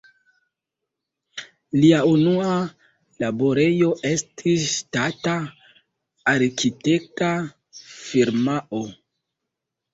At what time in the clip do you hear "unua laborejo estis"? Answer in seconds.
2.11-4.65